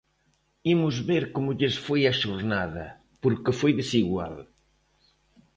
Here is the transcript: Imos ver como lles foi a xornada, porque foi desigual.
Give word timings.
Imos 0.73 0.95
ver 1.09 1.23
como 1.35 1.55
lles 1.59 1.75
foi 1.85 2.01
a 2.07 2.17
xornada, 2.21 2.85
porque 3.21 3.57
foi 3.59 3.71
desigual. 3.81 4.35